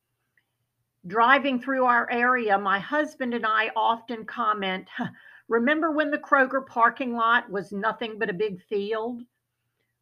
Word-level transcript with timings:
Driving 1.07 1.59
through 1.59 1.85
our 1.85 2.07
area, 2.11 2.59
my 2.59 2.77
husband 2.77 3.33
and 3.33 3.45
I 3.47 3.72
often 3.75 4.25
comment, 4.25 4.89
Remember 5.48 5.92
when 5.92 6.12
the 6.12 6.17
Kroger 6.17 6.66
parking 6.66 7.14
lot 7.14 7.50
was 7.50 7.72
nothing 7.72 8.20
but 8.20 8.30
a 8.30 8.34
big 8.34 8.62
field? 8.64 9.23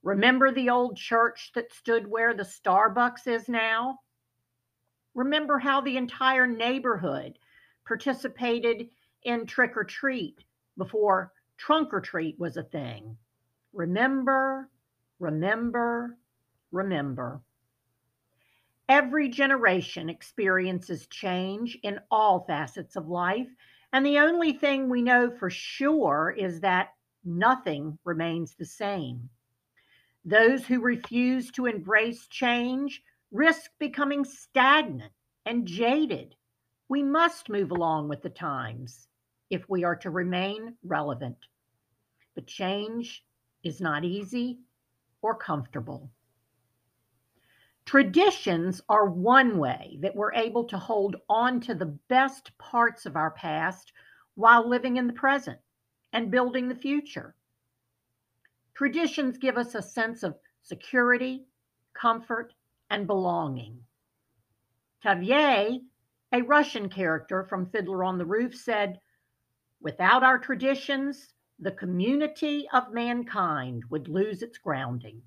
Remember 0.02 0.52
the 0.52 0.70
old 0.70 0.98
church 0.98 1.52
that 1.56 1.72
stood 1.72 2.08
where 2.08 2.34
the 2.34 2.44
Starbucks 2.44 3.28
is 3.28 3.48
now? 3.48 4.00
Remember 5.14 5.60
how 5.60 5.82
the 5.82 5.98
entire 5.98 6.48
neighborhood 6.48 7.38
participated 7.88 8.90
in 9.24 9.46
trick 9.46 9.78
or 9.78 9.84
treat 9.84 10.44
before 10.78 11.32
trunk 11.58 11.94
or 11.94 12.02
treat 12.02 12.40
was 12.40 12.58
a 12.58 12.64
thing? 12.64 13.18
Remember, 13.74 14.70
remember, 15.20 16.18
remember. 16.72 17.42
Every 18.88 19.30
generation 19.30 20.10
experiences 20.10 21.08
change 21.08 21.78
in 21.82 22.00
all 22.12 22.46
facets 22.46 22.96
of 22.96 23.08
life, 23.08 23.50
and 23.96 24.06
the 24.06 24.20
only 24.20 24.52
thing 24.52 24.90
we 24.90 25.02
know 25.02 25.32
for 25.32 25.50
sure 25.50 26.36
is 26.38 26.60
that 26.60 26.90
nothing 27.24 27.98
remains 28.04 28.54
the 28.54 28.66
same. 28.66 29.30
Those 30.26 30.66
who 30.66 30.82
refuse 30.82 31.50
to 31.52 31.66
embrace 31.66 32.28
change 32.28 33.02
risk 33.32 33.72
becoming 33.80 34.26
stagnant 34.26 35.14
and 35.46 35.66
jaded. 35.66 36.36
We 36.90 37.04
must 37.04 37.48
move 37.48 37.72
along 37.72 38.10
with 38.10 38.22
the 38.22 38.30
times 38.30 39.08
if 39.50 39.70
we 39.70 39.86
are 39.86 39.96
to 39.96 40.10
remain 40.10 40.76
relevant. 40.84 41.38
But 42.36 42.48
change 42.48 43.24
is 43.64 43.80
not 43.80 44.04
easy 44.04 44.60
or 45.22 45.36
comfortable. 45.36 46.12
Traditions 47.86 48.82
are 48.90 49.06
one 49.08 49.60
way 49.60 50.00
that 50.02 50.16
we're 50.16 50.34
able 50.34 50.64
to 50.66 50.78
hold 50.78 51.18
on 51.30 51.62
to 51.62 51.76
the 51.76 51.98
best 52.10 52.58
parts 52.58 53.06
of 53.06 53.16
our 53.16 53.30
past 53.32 53.94
while 54.34 54.68
living 54.68 54.98
in 54.98 55.06
the 55.06 55.14
present 55.14 55.60
and 56.12 56.32
building 56.32 56.68
the 56.68 56.76
future. 56.76 57.36
Traditions 58.74 59.38
give 59.38 59.56
us 59.56 59.76
a 59.76 59.84
sense 59.84 60.24
of 60.24 60.36
security, 60.64 61.46
comfort, 61.94 62.54
and 62.90 63.06
belonging. 63.06 63.80
Tevye, 65.04 65.82
a 66.32 66.42
Russian 66.42 66.90
character 66.90 67.44
from 67.44 67.70
Fiddler 67.70 68.04
on 68.04 68.18
the 68.18 68.26
Roof, 68.26 68.56
said, 68.56 69.00
Without 69.80 70.24
our 70.24 70.40
traditions, 70.40 71.36
the 71.60 71.72
community 71.72 72.68
of 72.74 72.92
mankind 72.92 73.84
would 73.92 74.08
lose 74.08 74.42
its 74.42 74.58
grounding. 74.58 75.22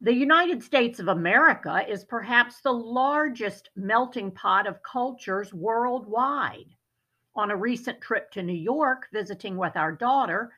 The 0.00 0.14
United 0.14 0.62
States 0.62 1.00
of 1.00 1.08
America 1.08 1.84
is 1.88 2.04
perhaps 2.04 2.60
the 2.60 2.72
largest 2.72 3.70
melting 3.74 4.30
pot 4.30 4.68
of 4.68 4.80
cultures 4.84 5.52
worldwide. 5.52 6.76
On 7.34 7.50
a 7.50 7.56
recent 7.56 8.00
trip 8.00 8.30
to 8.32 8.42
New 8.44 8.52
York, 8.52 9.08
visiting 9.12 9.56
with 9.56 9.76
our 9.76 9.90
daughter, 9.90 10.52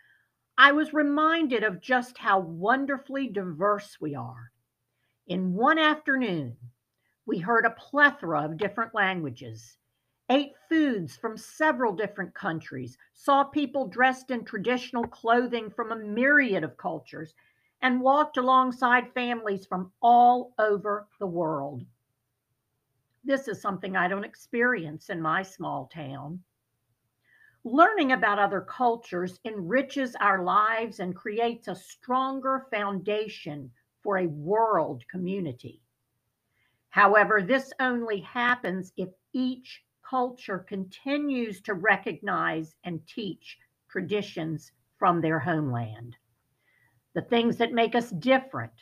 I 0.59 0.73
was 0.73 0.93
reminded 0.93 1.65
of 1.65 1.81
just 1.81 2.19
how 2.19 2.41
wonderfully 2.41 3.28
diverse 3.28 3.99
we 3.99 4.15
are. 4.15 4.53
In 5.27 5.55
one 5.55 5.78
afternoon, 5.78 6.59
we 7.25 7.39
heard 7.39 7.65
a 7.65 7.71
plethora 7.71 8.43
of 8.43 8.59
different 8.59 8.95
languages, 8.95 9.78
ate 10.28 10.53
foods 10.69 11.17
from 11.17 11.39
several 11.39 11.95
different 11.95 12.34
countries, 12.34 12.99
saw 13.15 13.45
people 13.45 13.89
dressed 13.89 14.31
in 14.31 14.45
traditional 14.45 15.07
clothing 15.07 15.71
from 15.71 15.93
a 15.93 15.97
myriad 15.97 16.62
of 16.62 16.77
cultures, 16.77 17.34
and 17.83 18.01
walked 18.01 18.37
alongside 18.37 19.13
families 19.15 19.67
from 19.67 19.93
all 20.03 20.55
over 20.59 21.09
the 21.19 21.27
world. 21.27 21.85
This 23.25 23.49
is 23.49 23.61
something 23.61 23.97
I 23.97 24.09
don't 24.09 24.25
experience 24.25 25.11
in 25.11 25.21
my 25.21 25.43
small 25.43 25.87
town. 25.87 26.43
Learning 27.65 28.13
about 28.13 28.39
other 28.39 28.63
cultures 28.63 29.39
enriches 29.45 30.17
our 30.17 30.43
lives 30.43 31.01
and 31.01 31.15
creates 31.15 31.69
a 31.69 31.75
stronger 31.75 32.67
foundation 32.71 33.71
for 34.03 34.19
a 34.19 34.27
world 34.27 35.07
community. 35.09 35.83
However, 36.89 37.43
this 37.43 37.73
only 37.79 38.21
happens 38.21 38.93
if 38.97 39.11
each 39.33 39.85
culture 40.03 40.59
continues 40.59 41.61
to 41.61 41.75
recognize 41.75 42.75
and 42.83 43.07
teach 43.07 43.59
traditions 43.89 44.73
from 44.99 45.21
their 45.21 45.39
homeland. 45.39 46.17
The 47.15 47.22
things 47.22 47.56
that 47.56 47.72
make 47.72 47.94
us 47.94 48.10
different 48.10 48.72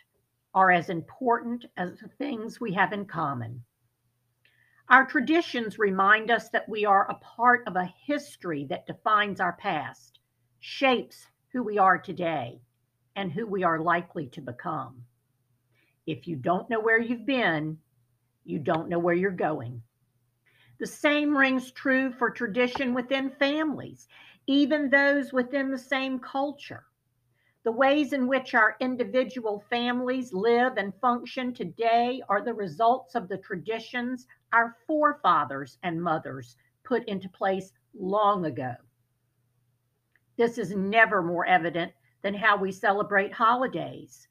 are 0.55 0.71
as 0.71 0.91
important 0.91 1.65
as 1.77 1.99
the 1.99 2.09
things 2.09 2.61
we 2.61 2.73
have 2.75 2.93
in 2.93 3.07
common. 3.07 3.65
Our 4.91 5.07
traditions 5.07 5.79
remind 5.79 6.31
us 6.31 6.49
that 6.51 6.69
we 6.69 6.85
are 6.85 7.11
a 7.11 7.15
part 7.15 7.63
of 7.67 7.77
a 7.77 7.93
history 8.07 8.67
that 8.71 8.87
defines 8.87 9.41
our 9.41 9.53
past, 9.55 10.19
shapes 10.61 11.27
who 11.53 11.63
we 11.63 11.79
are 11.79 11.99
today, 11.99 12.61
and 13.15 13.31
who 13.31 13.47
we 13.47 13.65
are 13.65 13.81
likely 13.81 14.27
to 14.29 14.41
become. 14.41 15.05
If 16.07 16.27
you 16.27 16.37
don't 16.37 16.71
know 16.71 16.81
where 16.81 17.01
you've 17.01 17.27
been, 17.27 17.79
you 18.45 18.59
don't 18.59 18.89
know 18.89 18.99
where 18.99 19.15
you're 19.15 19.31
going. 19.31 19.83
The 20.79 20.87
same 20.87 21.37
rings 21.37 21.71
true 21.73 22.13
for 22.13 22.31
tradition 22.31 22.95
within 22.95 23.31
families, 23.31 24.09
even 24.47 24.89
those 24.89 25.33
within 25.33 25.71
the 25.71 25.79
same 25.79 26.19
culture. 26.19 26.88
The 27.65 27.73
ways 27.73 28.13
in 28.13 28.29
which 28.29 28.55
our 28.55 28.77
individual 28.81 29.65
families 29.69 30.33
live 30.33 30.77
and 30.77 30.95
function 31.01 31.53
today 31.53 32.23
are 32.29 32.43
the 32.43 32.55
results 32.55 33.15
of 33.15 33.29
the 33.29 33.39
traditions 33.39 34.27
our 34.53 34.77
forefathers 34.87 35.79
and 35.83 36.03
mothers 36.03 36.57
put 36.85 37.05
into 37.09 37.29
place 37.29 37.73
long 37.95 38.47
ago. 38.47 38.75
This 40.37 40.57
is 40.57 40.75
never 40.75 41.21
more 41.21 41.47
evident 41.47 41.93
than 42.23 42.35
how 42.35 42.57
we 42.57 42.71
celebrate 42.71 43.33
holidays. 43.33 44.29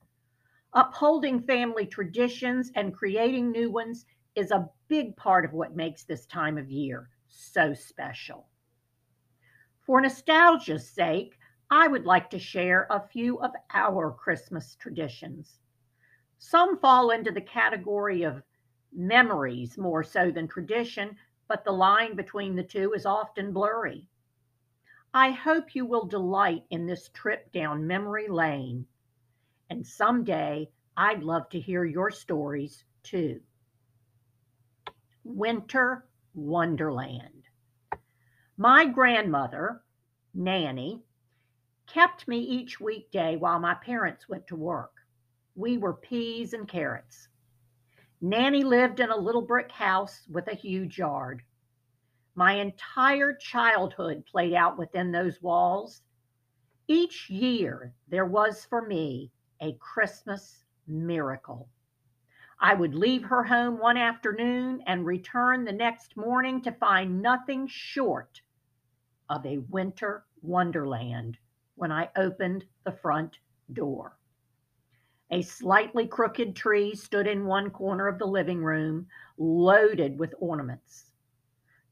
Upholding 0.73 1.41
family 1.41 1.85
traditions 1.85 2.71
and 2.75 2.95
creating 2.95 3.51
new 3.51 3.69
ones 3.69 4.05
is 4.35 4.51
a 4.51 4.69
big 4.87 5.15
part 5.17 5.43
of 5.43 5.53
what 5.53 5.75
makes 5.75 6.03
this 6.03 6.25
time 6.25 6.57
of 6.57 6.71
year 6.71 7.09
so 7.27 7.73
special. 7.73 8.47
For 9.81 9.99
nostalgia's 10.01 10.89
sake, 10.89 11.36
I 11.69 11.87
would 11.87 12.05
like 12.05 12.29
to 12.29 12.39
share 12.39 12.87
a 12.89 13.07
few 13.07 13.39
of 13.39 13.51
our 13.73 14.11
Christmas 14.11 14.75
traditions. 14.75 15.59
Some 16.37 16.77
fall 16.77 17.09
into 17.09 17.31
the 17.31 17.41
category 17.41 18.23
of 18.23 18.43
memories 18.93 19.77
more 19.77 20.03
so 20.03 20.31
than 20.31 20.47
tradition, 20.47 21.17
but 21.47 21.65
the 21.65 21.71
line 21.71 22.15
between 22.15 22.55
the 22.55 22.63
two 22.63 22.93
is 22.93 23.05
often 23.05 23.51
blurry. 23.51 24.07
I 25.13 25.31
hope 25.31 25.75
you 25.75 25.85
will 25.85 26.05
delight 26.05 26.63
in 26.69 26.85
this 26.85 27.09
trip 27.09 27.51
down 27.51 27.87
memory 27.87 28.27
lane. 28.27 28.85
And 29.69 29.85
someday 29.85 30.69
I'd 30.95 31.23
love 31.23 31.49
to 31.49 31.59
hear 31.59 31.83
your 31.83 32.11
stories 32.11 32.85
too. 33.03 33.41
Winter 35.23 36.07
Wonderland. 36.33 37.49
My 38.57 38.85
grandmother, 38.85 39.83
Nanny, 40.33 41.03
kept 41.87 42.27
me 42.27 42.39
each 42.39 42.79
weekday 42.79 43.35
while 43.37 43.59
my 43.59 43.73
parents 43.75 44.29
went 44.29 44.47
to 44.47 44.55
work. 44.55 44.93
We 45.55 45.77
were 45.77 45.93
peas 45.95 46.53
and 46.53 46.67
carrots. 46.67 47.29
Nanny 48.21 48.63
lived 48.63 48.99
in 48.99 49.09
a 49.11 49.17
little 49.17 49.41
brick 49.41 49.71
house 49.71 50.27
with 50.29 50.47
a 50.47 50.55
huge 50.55 50.97
yard. 50.99 51.43
My 52.35 52.53
entire 52.53 53.33
childhood 53.33 54.25
played 54.25 54.53
out 54.53 54.77
within 54.77 55.11
those 55.11 55.41
walls, 55.41 56.03
Each 56.87 57.29
year 57.29 57.93
there 58.07 58.25
was 58.25 58.65
for 58.65 58.81
me 58.85 59.31
a 59.61 59.73
Christmas 59.73 60.65
miracle. 60.87 61.69
I 62.59 62.73
would 62.73 62.93
leave 62.95 63.23
her 63.25 63.43
home 63.43 63.79
one 63.79 63.97
afternoon 63.97 64.81
and 64.85 65.05
return 65.05 65.65
the 65.65 65.71
next 65.73 66.17
morning 66.17 66.61
to 66.63 66.71
find 66.71 67.21
nothing 67.21 67.67
short 67.67 68.41
of 69.29 69.45
a 69.45 69.59
winter 69.59 70.25
wonderland 70.41 71.37
when 71.77 71.91
I 71.91 72.09
opened 72.17 72.65
the 72.83 72.91
front 72.91 73.37
door. 73.71 74.17
A 75.31 75.41
slightly 75.41 76.07
crooked 76.07 76.55
tree 76.55 76.95
stood 76.95 77.27
in 77.27 77.45
one 77.45 77.69
corner 77.69 78.07
of 78.07 78.17
the 78.17 78.25
living 78.25 78.63
room, 78.63 79.07
loaded 79.37 80.19
with 80.19 80.33
ornaments. 80.39 81.11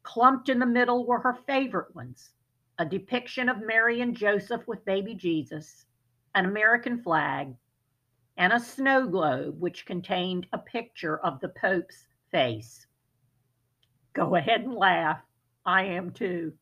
Clumped 0.03 0.49
in 0.49 0.59
the 0.59 0.65
middle 0.65 1.05
were 1.05 1.19
her 1.19 1.37
favorite 1.47 1.95
ones 1.95 2.31
a 2.77 2.85
depiction 2.85 3.47
of 3.47 3.65
Mary 3.65 4.01
and 4.01 4.15
Joseph 4.15 4.67
with 4.67 4.83
baby 4.83 5.15
Jesus, 5.15 5.85
an 6.33 6.45
American 6.45 7.01
flag, 7.01 7.55
and 8.37 8.51
a 8.51 8.59
snow 8.59 9.07
globe 9.07 9.59
which 9.61 9.85
contained 9.85 10.45
a 10.51 10.57
picture 10.57 11.17
of 11.19 11.39
the 11.39 11.49
Pope's 11.49 12.05
face. 12.31 12.85
Go 14.13 14.35
ahead 14.35 14.61
and 14.61 14.73
laugh. 14.73 15.19
I 15.65 15.83
am 15.83 16.11
too. 16.11 16.53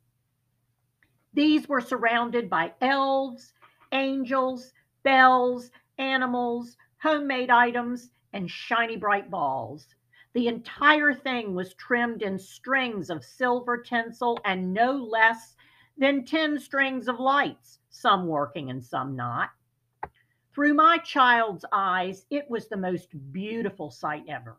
These 1.34 1.68
were 1.68 1.82
surrounded 1.82 2.50
by 2.50 2.74
elves, 2.80 3.54
angels, 3.92 4.72
bells, 5.02 5.72
animals, 5.98 6.78
homemade 7.02 7.50
items, 7.50 8.12
and 8.34 8.50
shiny 8.50 8.98
bright 8.98 9.32
balls. 9.32 9.96
The 10.34 10.48
entire 10.48 11.14
thing 11.14 11.56
was 11.56 11.74
trimmed 11.74 12.22
in 12.22 12.38
strings 12.40 13.10
of 13.10 13.24
silver 13.24 13.78
tinsel 13.78 14.40
and 14.46 14.74
no 14.74 14.94
less 14.94 15.56
than 15.98 16.26
10 16.26 16.60
strings 16.60 17.08
of 17.08 17.20
lights, 17.20 17.80
some 17.90 18.28
working 18.28 18.70
and 18.70 18.84
some 18.84 19.16
not. 19.16 19.52
Through 20.54 20.76
my 20.76 21.00
child's 21.00 21.66
eyes, 21.72 22.26
it 22.30 22.50
was 22.50 22.68
the 22.68 22.78
most 22.78 23.10
beautiful 23.32 23.90
sight 23.90 24.26
ever. 24.28 24.58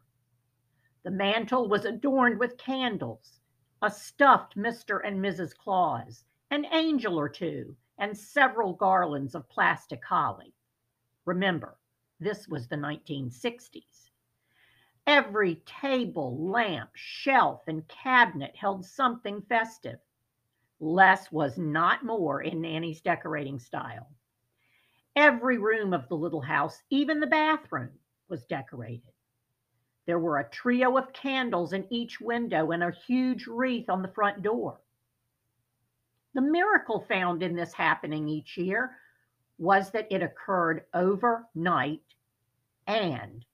The 1.04 1.10
mantel 1.10 1.68
was 1.68 1.84
adorned 1.84 2.40
with 2.40 2.58
candles, 2.58 3.40
a 3.80 3.90
stuffed 3.90 4.56
Mr. 4.56 5.00
and 5.04 5.20
Mrs. 5.20 5.56
Claus, 5.56 6.24
an 6.54 6.66
angel 6.70 7.18
or 7.18 7.28
two, 7.28 7.74
and 7.98 8.16
several 8.16 8.74
garlands 8.74 9.34
of 9.34 9.48
plastic 9.48 10.04
holly. 10.04 10.54
Remember, 11.24 11.76
this 12.20 12.46
was 12.46 12.68
the 12.68 12.76
1960s. 12.76 14.10
Every 15.04 15.56
table, 15.66 16.48
lamp, 16.48 16.90
shelf, 16.94 17.62
and 17.66 17.86
cabinet 17.88 18.54
held 18.54 18.86
something 18.86 19.42
festive. 19.42 19.98
Less 20.78 21.32
was 21.32 21.58
not 21.58 22.04
more 22.04 22.40
in 22.40 22.60
Nanny's 22.60 23.00
decorating 23.00 23.58
style. 23.58 24.08
Every 25.16 25.58
room 25.58 25.92
of 25.92 26.08
the 26.08 26.16
little 26.16 26.40
house, 26.40 26.80
even 26.88 27.18
the 27.18 27.26
bathroom, 27.26 27.98
was 28.28 28.46
decorated. 28.46 29.12
There 30.06 30.20
were 30.20 30.38
a 30.38 30.50
trio 30.50 30.96
of 30.98 31.12
candles 31.12 31.72
in 31.72 31.92
each 31.92 32.20
window 32.20 32.70
and 32.70 32.84
a 32.84 32.92
huge 32.92 33.48
wreath 33.48 33.90
on 33.90 34.02
the 34.02 34.12
front 34.12 34.42
door. 34.42 34.80
The 36.34 36.40
miracle 36.40 37.00
found 37.00 37.42
in 37.42 37.54
this 37.54 37.72
happening 37.72 38.28
each 38.28 38.56
year 38.56 38.96
was 39.58 39.90
that 39.92 40.08
it 40.10 40.22
occurred 40.22 40.84
overnight 40.92 42.02
and 42.86 43.44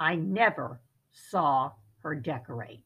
I 0.00 0.16
never 0.16 0.80
saw 1.12 1.72
her 2.02 2.14
decorate. 2.14 2.84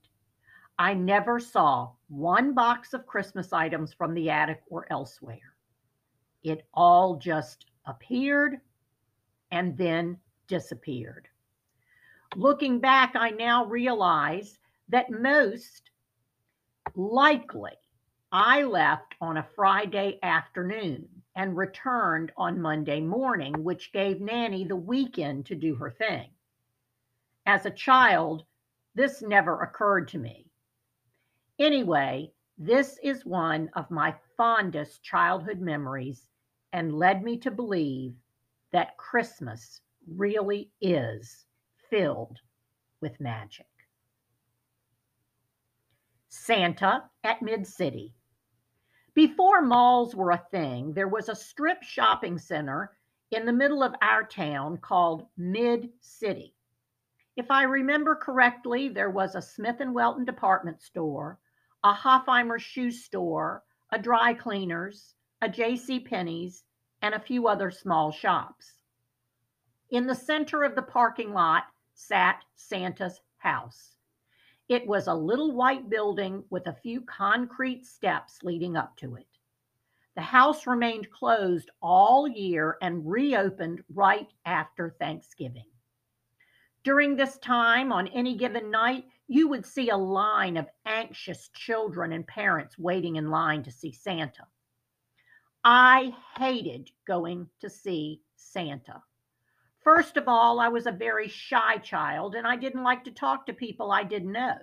I 0.79 0.93
never 0.95 1.41
saw 1.41 1.93
one 2.09 2.53
box 2.53 2.93
of 2.93 3.07
Christmas 3.07 3.53
items 3.53 3.95
from 3.95 4.13
the 4.13 4.29
attic 4.29 4.63
or 4.69 4.87
elsewhere. 4.91 5.55
It 6.43 6.67
all 6.75 7.17
just 7.17 7.67
appeared 7.87 8.61
and 9.53 9.79
then 9.79 10.19
disappeared. 10.49 11.29
Looking 12.35 12.81
back, 12.81 13.15
I 13.15 13.31
now 13.31 13.65
realize 13.65 14.59
that 14.89 15.11
most 15.11 15.91
likely 16.95 17.73
I 18.33 18.65
left 18.65 19.15
on 19.21 19.37
a 19.37 19.49
Friday 19.55 20.19
afternoon 20.23 21.23
and 21.37 21.57
returned 21.57 22.33
on 22.37 22.61
Monday 22.61 23.01
morning, 23.01 23.63
which 23.63 23.93
gave 23.93 24.21
Nanny 24.21 24.65
the 24.65 24.75
weekend 24.75 25.47
to 25.47 25.55
do 25.55 25.77
her 25.77 25.91
thing. 25.91 26.31
As 27.47 27.67
a 27.67 27.71
child, 27.71 28.45
this 28.95 29.23
never 29.23 29.61
occurred 29.61 30.09
to 30.09 30.19
me. 30.19 30.51
Anyway, 31.59 32.33
this 32.59 32.99
is 33.03 33.25
one 33.25 33.71
of 33.75 33.91
my 33.91 34.15
fondest 34.37 35.03
childhood 35.03 35.61
memories 35.61 36.29
and 36.73 36.99
led 36.99 37.23
me 37.23 37.39
to 37.39 37.51
believe 37.51 38.15
that 38.73 38.97
Christmas 38.97 39.81
really 40.09 40.71
is 40.81 41.47
filled 41.91 42.41
with 43.01 43.21
magic. 43.21 43.67
Santa 46.37 47.11
at 47.25 47.43
Mid 47.43 47.67
City. 47.67 48.15
Before 49.15 49.63
malls 49.63 50.15
were 50.15 50.31
a 50.31 50.45
thing, 50.51 50.93
there 50.93 51.09
was 51.09 51.29
a 51.29 51.35
strip 51.35 51.83
shopping 51.83 52.39
center 52.39 52.97
in 53.31 53.47
the 53.47 53.53
middle 53.53 53.83
of 53.83 53.95
our 54.03 54.23
town 54.23 54.77
called 54.77 55.27
Mid 55.37 55.91
City. 56.01 56.55
If 57.35 57.51
I 57.51 57.63
remember 57.65 58.15
correctly, 58.15 58.89
there 58.89 59.11
was 59.11 59.35
a 59.35 59.43
Smith 59.43 59.81
and 59.81 59.95
Welton 59.95 60.25
department 60.25 60.83
store, 60.83 61.39
a 61.83 61.93
Hofheimer 61.93 62.61
shoe 62.61 62.91
store, 62.91 63.65
a 63.91 63.99
dry 63.99 64.35
cleaners, 64.35 65.15
a 65.43 65.49
J.C. 65.49 66.01
Penney's, 66.01 66.65
and 67.03 67.15
a 67.15 67.21
few 67.21 67.49
other 67.49 67.71
small 67.71 68.13
shops. 68.13 68.75
In 69.91 70.07
the 70.07 70.15
center 70.15 70.63
of 70.63 70.75
the 70.75 70.83
parking 70.83 71.33
lot 71.33 71.65
sat 71.95 72.45
Santa's 72.55 73.21
house. 73.39 73.96
It 74.69 74.87
was 74.87 75.07
a 75.07 75.15
little 75.15 75.53
white 75.53 75.89
building 75.89 76.45
with 76.51 76.67
a 76.67 76.77
few 76.83 77.01
concrete 77.03 77.87
steps 77.87 78.43
leading 78.43 78.77
up 78.77 78.97
to 78.97 79.17
it. 79.17 79.29
The 80.17 80.23
house 80.23 80.67
remained 80.67 81.11
closed 81.11 81.71
all 81.81 82.27
year 82.27 82.79
and 82.81 83.09
reopened 83.09 83.85
right 83.95 84.29
after 84.45 84.97
Thanksgiving. 84.99 85.67
During 86.83 87.17
this 87.17 87.39
time, 87.39 87.93
on 87.93 88.09
any 88.09 88.37
given 88.37 88.71
night, 88.71 89.05
you 89.29 89.49
would 89.49 89.67
see 89.67 89.91
a 89.91 89.97
line 89.97 90.57
of 90.57 90.69
anxious 90.85 91.49
children 91.49 92.13
and 92.13 92.27
parents 92.27 92.79
waiting 92.79 93.17
in 93.17 93.31
line 93.31 93.63
to 93.65 93.71
see 93.71 93.93
Santa. 93.93 94.47
I 95.65 96.15
hated 96.37 96.91
going 97.07 97.51
to 97.61 97.69
see 97.69 98.23
Santa. 98.37 99.03
First 99.87 100.17
of 100.17 100.27
all, 100.27 100.59
I 100.59 100.67
was 100.67 100.87
a 100.87 100.91
very 100.91 101.29
shy 101.29 101.77
child 101.77 102.35
and 102.35 102.45
I 102.45 102.57
didn't 102.57 102.83
like 102.83 103.05
to 103.05 103.13
talk 103.13 103.47
to 103.47 103.53
people 103.53 103.93
I 103.93 104.03
didn't 104.03 104.33
know. 104.33 104.57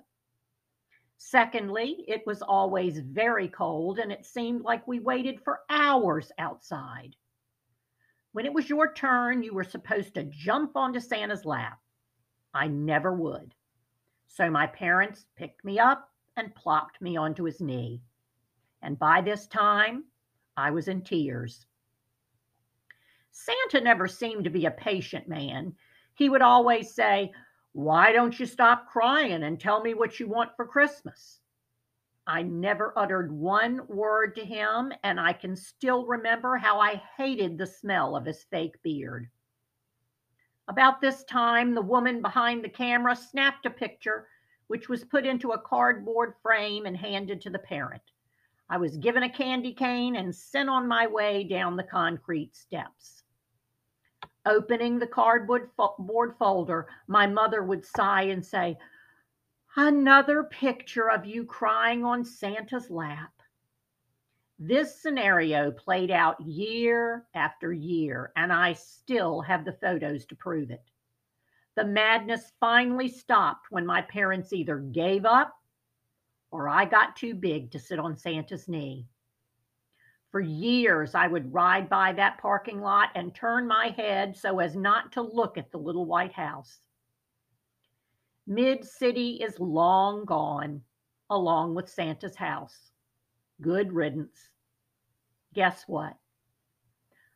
Secondly, 1.15 2.03
it 2.09 2.23
was 2.27 2.41
always 2.41 2.99
very 2.99 3.47
cold 3.47 3.99
and 3.99 4.11
it 4.11 4.25
seemed 4.25 4.63
like 4.63 4.85
we 4.85 4.99
waited 4.99 5.39
for 5.39 5.61
hours 5.69 6.29
outside. 6.37 7.15
When 8.33 8.45
it 8.45 8.53
was 8.53 8.67
your 8.67 8.93
turn, 8.93 9.43
you 9.43 9.53
were 9.53 9.63
supposed 9.63 10.13
to 10.15 10.25
jump 10.25 10.75
onto 10.75 10.99
Santa's 10.99 11.45
lap. 11.45 11.79
I 12.53 12.67
never 12.67 13.13
would. 13.13 13.55
So 14.27 14.51
my 14.51 14.67
parents 14.67 15.25
picked 15.37 15.63
me 15.63 15.79
up 15.79 16.11
and 16.35 16.53
plopped 16.53 17.01
me 17.01 17.15
onto 17.15 17.45
his 17.45 17.61
knee. 17.61 18.01
And 18.81 18.99
by 18.99 19.21
this 19.21 19.47
time, 19.47 20.03
I 20.57 20.71
was 20.71 20.89
in 20.89 21.01
tears. 21.01 21.65
Santa 23.35 23.81
never 23.81 24.07
seemed 24.07 24.43
to 24.43 24.51
be 24.51 24.67
a 24.67 24.71
patient 24.71 25.27
man. 25.27 25.75
He 26.13 26.29
would 26.29 26.43
always 26.43 26.93
say, 26.93 27.31
Why 27.71 28.11
don't 28.11 28.39
you 28.39 28.45
stop 28.45 28.87
crying 28.87 29.41
and 29.43 29.59
tell 29.59 29.81
me 29.81 29.95
what 29.95 30.19
you 30.19 30.27
want 30.27 30.55
for 30.55 30.67
Christmas? 30.67 31.39
I 32.27 32.43
never 32.43 32.93
uttered 32.95 33.31
one 33.31 33.87
word 33.87 34.35
to 34.35 34.45
him, 34.45 34.93
and 35.03 35.19
I 35.19 35.33
can 35.33 35.55
still 35.55 36.05
remember 36.05 36.57
how 36.57 36.79
I 36.79 37.01
hated 37.17 37.57
the 37.57 37.65
smell 37.65 38.15
of 38.15 38.25
his 38.25 38.43
fake 38.43 38.81
beard. 38.83 39.27
About 40.67 41.01
this 41.01 41.23
time, 41.23 41.73
the 41.73 41.81
woman 41.81 42.21
behind 42.21 42.63
the 42.63 42.69
camera 42.69 43.15
snapped 43.15 43.65
a 43.65 43.71
picture, 43.71 44.27
which 44.67 44.87
was 44.87 45.03
put 45.03 45.25
into 45.25 45.51
a 45.51 45.61
cardboard 45.61 46.35
frame 46.43 46.85
and 46.85 46.95
handed 46.95 47.41
to 47.41 47.49
the 47.49 47.59
parent. 47.59 48.03
I 48.69 48.77
was 48.77 48.95
given 48.97 49.23
a 49.23 49.29
candy 49.29 49.73
cane 49.73 50.15
and 50.15 50.33
sent 50.33 50.69
on 50.69 50.87
my 50.87 51.07
way 51.07 51.43
down 51.43 51.75
the 51.75 51.83
concrete 51.83 52.55
steps. 52.55 53.22
Opening 54.45 54.99
the 54.99 55.07
cardboard 55.07 55.69
board 55.99 56.35
folder, 56.37 56.87
my 57.07 57.27
mother 57.27 57.63
would 57.63 57.85
sigh 57.85 58.23
and 58.23 58.45
say, 58.45 58.77
Another 59.75 60.43
picture 60.43 61.09
of 61.09 61.25
you 61.25 61.45
crying 61.45 62.03
on 62.03 62.23
Santa's 62.23 62.89
lap. 62.89 63.31
This 64.59 65.01
scenario 65.01 65.71
played 65.71 66.11
out 66.11 66.39
year 66.39 67.25
after 67.33 67.73
year, 67.73 68.31
and 68.35 68.53
I 68.53 68.73
still 68.73 69.41
have 69.41 69.65
the 69.65 69.73
photos 69.73 70.25
to 70.27 70.35
prove 70.35 70.69
it. 70.71 70.83
The 71.75 71.85
madness 71.85 72.51
finally 72.59 73.07
stopped 73.07 73.67
when 73.71 73.85
my 73.85 74.01
parents 74.03 74.53
either 74.53 74.77
gave 74.77 75.25
up 75.25 75.57
or 76.51 76.69
I 76.69 76.85
got 76.85 77.15
too 77.15 77.33
big 77.33 77.71
to 77.71 77.79
sit 77.79 77.97
on 77.97 78.15
Santa's 78.15 78.67
knee. 78.67 79.07
For 80.33 80.41
years, 80.41 81.13
I 81.13 81.27
would 81.27 81.53
ride 81.53 81.87
by 81.89 82.11
that 82.13 82.39
parking 82.39 82.81
lot 82.81 83.09
and 83.13 83.35
turn 83.35 83.67
my 83.67 83.89
head 83.95 84.35
so 84.35 84.57
as 84.57 84.75
not 84.75 85.11
to 85.11 85.21
look 85.21 85.59
at 85.59 85.71
the 85.71 85.77
little 85.77 86.07
white 86.07 86.33
house. 86.33 86.79
Mid 88.47 88.83
City 88.83 89.35
is 89.35 89.59
long 89.59 90.25
gone, 90.25 90.81
along 91.29 91.75
with 91.75 91.87
Santa's 91.87 92.35
house. 92.35 92.89
Good 93.61 93.93
riddance. 93.93 94.49
Guess 95.53 95.83
what? 95.85 96.17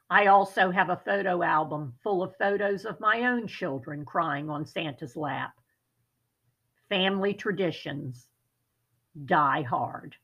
I 0.10 0.26
also 0.26 0.72
have 0.72 0.90
a 0.90 1.02
photo 1.06 1.44
album 1.44 1.94
full 2.02 2.24
of 2.24 2.36
photos 2.38 2.84
of 2.84 3.00
my 3.00 3.26
own 3.26 3.46
children 3.46 4.06
crying 4.06 4.50
on 4.50 4.66
Santa's 4.66 5.16
lap. 5.16 5.54
Family 6.90 7.36
traditions 7.36 8.28
die 9.24 9.62
hard. 9.62 10.16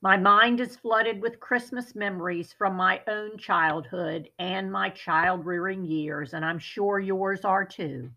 My 0.00 0.16
mind 0.16 0.60
is 0.60 0.76
flooded 0.76 1.20
with 1.20 1.40
Christmas 1.40 1.96
memories 1.96 2.52
from 2.52 2.76
my 2.76 3.02
own 3.08 3.36
childhood 3.36 4.30
and 4.38 4.70
my 4.70 4.90
child 4.90 5.44
rearing 5.44 5.84
years, 5.84 6.34
and 6.34 6.44
I'm 6.44 6.60
sure 6.60 7.00
yours 7.00 7.44
are 7.44 7.64
too. 7.64 8.12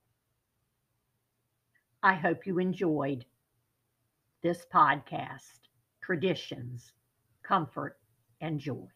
I 2.03 2.13
hope 2.13 2.45
you 2.45 2.59
enjoyed 2.59 3.25
this 4.43 4.63
podcast 4.71 5.59
Traditions, 6.01 6.91
Comfort, 7.41 7.97
and 8.41 8.59
Joy. 8.59 8.87